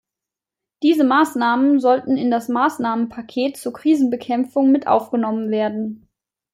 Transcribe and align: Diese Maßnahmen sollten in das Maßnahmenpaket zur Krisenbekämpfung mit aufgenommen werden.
Diese 0.81 1.03
Maßnahmen 1.03 1.79
sollten 1.79 2.17
in 2.17 2.31
das 2.31 2.49
Maßnahmenpaket 2.49 3.55
zur 3.55 3.73
Krisenbekämpfung 3.73 4.71
mit 4.71 4.87
aufgenommen 4.87 5.51
werden. 5.51 6.09